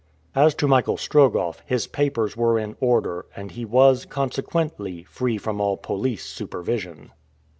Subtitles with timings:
[0.33, 5.61] As to Michael Strogoff, his papers were in order, and he was, consequently, free from
[5.61, 7.11] all police supervision.